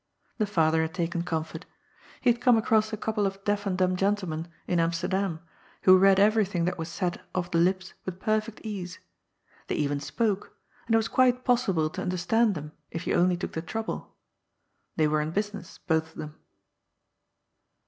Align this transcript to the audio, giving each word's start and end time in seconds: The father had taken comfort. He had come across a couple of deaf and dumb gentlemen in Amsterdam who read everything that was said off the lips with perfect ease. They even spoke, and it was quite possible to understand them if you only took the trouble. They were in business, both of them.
The 0.39 0.47
father 0.47 0.81
had 0.81 0.95
taken 0.95 1.21
comfort. 1.21 1.67
He 2.21 2.31
had 2.31 2.41
come 2.41 2.57
across 2.57 2.91
a 2.91 2.97
couple 2.97 3.27
of 3.27 3.43
deaf 3.43 3.67
and 3.67 3.77
dumb 3.77 3.95
gentlemen 3.95 4.47
in 4.65 4.79
Amsterdam 4.79 5.41
who 5.83 5.95
read 5.95 6.17
everything 6.19 6.65
that 6.65 6.79
was 6.79 6.89
said 6.89 7.21
off 7.35 7.51
the 7.51 7.59
lips 7.59 7.93
with 8.03 8.19
perfect 8.19 8.61
ease. 8.63 8.97
They 9.67 9.75
even 9.75 9.99
spoke, 9.99 10.57
and 10.87 10.95
it 10.95 10.97
was 10.97 11.07
quite 11.07 11.45
possible 11.45 11.87
to 11.91 12.01
understand 12.01 12.55
them 12.55 12.71
if 12.89 13.05
you 13.05 13.13
only 13.13 13.37
took 13.37 13.51
the 13.51 13.61
trouble. 13.61 14.15
They 14.95 15.07
were 15.07 15.21
in 15.21 15.29
business, 15.29 15.77
both 15.77 16.13
of 16.13 16.15
them. 16.15 16.35